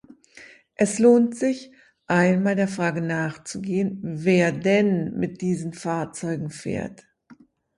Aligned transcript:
Es 0.73 0.97
lohnt 0.97 1.35
sich, 1.37 1.71
einmal 2.07 2.55
der 2.55 2.67
Frage 2.67 3.01
nachzugehen, 3.03 3.99
wer 4.01 4.51
denn 4.51 5.13
mit 5.19 5.41
diesen 5.41 5.73
Fahrzeugen 5.73 6.49
fährt. 6.49 7.05